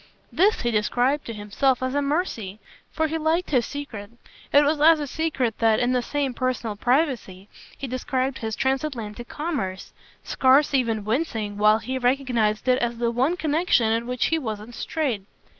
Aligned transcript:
This 0.31 0.61
he 0.61 0.71
described 0.71 1.25
to 1.25 1.33
himself 1.33 1.83
as 1.83 1.93
a 1.93 2.01
mercy, 2.01 2.59
for 2.91 3.05
he 3.05 3.19
liked 3.19 3.51
his 3.51 3.67
secret. 3.67 4.09
It 4.51 4.63
was 4.65 4.81
as 4.81 4.99
a 4.99 5.05
secret 5.05 5.59
that, 5.59 5.79
in 5.79 5.91
the 5.91 6.01
same 6.01 6.33
personal 6.33 6.75
privacy, 6.75 7.47
he 7.77 7.85
described 7.85 8.39
his 8.39 8.55
transatlantic 8.55 9.27
commerce, 9.27 9.93
scarce 10.23 10.73
even 10.73 11.05
wincing 11.05 11.55
while 11.59 11.77
he 11.77 11.99
recognised 11.99 12.67
it 12.67 12.79
as 12.79 12.97
the 12.97 13.11
one 13.11 13.37
connexion 13.37 13.91
in 13.93 14.07
which 14.07 14.25
he 14.29 14.39
wasn't 14.39 14.73
straight. 14.73 15.21